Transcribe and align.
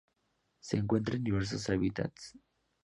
Se 0.63 0.77
encuentran 0.77 1.17
en 1.17 1.25
diversos 1.25 1.69
hábitats. 1.69 2.33